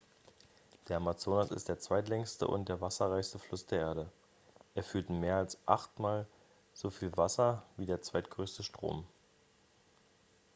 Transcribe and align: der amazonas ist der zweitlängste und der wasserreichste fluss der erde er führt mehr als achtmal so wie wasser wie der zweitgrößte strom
der 0.89 0.97
amazonas 0.97 1.51
ist 1.51 1.69
der 1.69 1.77
zweitlängste 1.77 2.47
und 2.47 2.69
der 2.69 2.81
wasserreichste 2.81 3.37
fluss 3.37 3.67
der 3.67 3.81
erde 3.81 4.09
er 4.73 4.81
führt 4.81 5.11
mehr 5.11 5.35
als 5.35 5.59
achtmal 5.67 6.25
so 6.73 6.91
wie 7.01 7.15
wasser 7.15 7.61
wie 7.77 7.85
der 7.85 8.01
zweitgrößte 8.01 8.63
strom 8.63 9.05